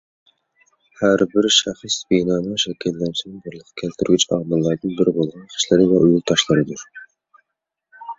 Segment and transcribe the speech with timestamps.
[0.99, 6.83] ھەر بىر شەخس بىنانىڭ شەكىللىنىشىنى بارلىققا كەلتۈرگۈچى ئامىللىرىدىن بىرى بولغان خىشلىرى ۋە ئۇيۇل تاشلىرىدۇر.